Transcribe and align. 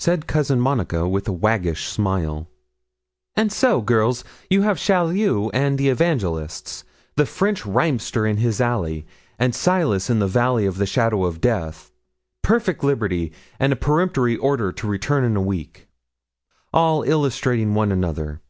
Said 0.00 0.26
Cousin 0.26 0.58
Monica, 0.58 1.08
with 1.08 1.28
a 1.28 1.32
waggish 1.32 1.84
smile 1.84 2.48
'And 3.36 3.52
so, 3.52 3.80
girls, 3.80 4.24
you 4.50 4.62
have 4.62 4.76
Chaulieu 4.76 5.50
and 5.54 5.78
the 5.78 5.88
evangelists; 5.88 6.82
the 7.14 7.26
French 7.26 7.64
rhymester 7.64 8.26
in 8.26 8.38
his 8.38 8.60
alley, 8.60 9.06
and 9.38 9.54
Silas 9.54 10.10
in 10.10 10.18
the 10.18 10.26
valley 10.26 10.66
of 10.66 10.78
the 10.78 10.84
shadow 10.84 11.24
of 11.24 11.40
death; 11.40 11.92
perfect 12.42 12.82
liberty, 12.82 13.30
and 13.60 13.72
a 13.72 13.76
peremptory 13.76 14.36
order 14.36 14.72
to 14.72 14.88
return 14.88 15.22
in 15.22 15.36
a 15.36 15.40
week; 15.40 15.86
all 16.72 17.04
illustrating 17.04 17.72
one 17.72 17.92
another. 17.92 18.40